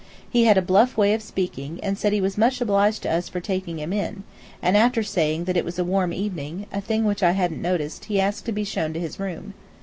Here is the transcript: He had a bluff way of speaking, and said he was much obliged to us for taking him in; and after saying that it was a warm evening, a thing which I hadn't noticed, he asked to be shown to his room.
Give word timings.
He 0.27 0.45
had 0.45 0.57
a 0.57 0.63
bluff 0.63 0.97
way 0.97 1.13
of 1.13 1.21
speaking, 1.21 1.79
and 1.83 1.95
said 1.95 2.11
he 2.11 2.21
was 2.21 2.35
much 2.35 2.59
obliged 2.59 3.03
to 3.03 3.11
us 3.11 3.29
for 3.29 3.39
taking 3.39 3.77
him 3.77 3.93
in; 3.93 4.23
and 4.59 4.75
after 4.75 5.03
saying 5.03 5.43
that 5.43 5.55
it 5.55 5.63
was 5.63 5.77
a 5.77 5.83
warm 5.83 6.11
evening, 6.11 6.65
a 6.73 6.81
thing 6.81 7.05
which 7.05 7.21
I 7.21 7.33
hadn't 7.33 7.61
noticed, 7.61 8.05
he 8.05 8.19
asked 8.19 8.45
to 8.47 8.51
be 8.51 8.63
shown 8.63 8.93
to 8.93 8.99
his 8.99 9.19
room. 9.19 9.53